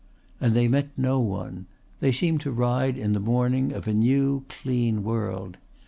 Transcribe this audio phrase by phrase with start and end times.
[0.39, 1.67] And they met no one.
[1.99, 5.57] They seemed to ride in the morning of a new clean world.